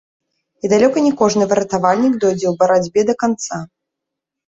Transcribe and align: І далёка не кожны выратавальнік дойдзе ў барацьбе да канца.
І 0.67 0.69
далёка 0.71 1.01
не 1.07 1.09
кожны 1.19 1.43
выратавальнік 1.51 2.13
дойдзе 2.23 2.47
ў 2.49 2.53
барацьбе 2.63 3.01
да 3.11 3.15
канца. 3.21 3.61